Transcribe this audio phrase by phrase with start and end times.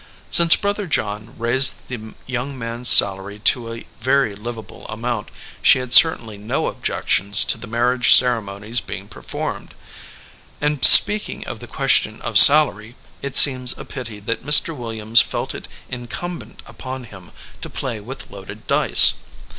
[0.31, 5.29] Since Brother John raised the young man's salary to a very livable amount,
[5.61, 9.75] she had certainly no objections to the marriage ceremony's being performed.
[10.59, 14.75] And speaking of the question of salary, it seems a pity that Mr.
[14.75, 17.31] Williams felt it incumbent upon him
[17.61, 19.13] to play with loaded dice.